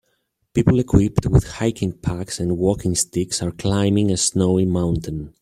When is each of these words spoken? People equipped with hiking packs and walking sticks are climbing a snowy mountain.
People 0.55 0.79
equipped 0.79 1.27
with 1.27 1.43
hiking 1.47 1.91
packs 1.91 2.39
and 2.39 2.57
walking 2.57 2.95
sticks 2.95 3.43
are 3.43 3.51
climbing 3.51 4.09
a 4.09 4.17
snowy 4.17 4.65
mountain. 4.65 5.35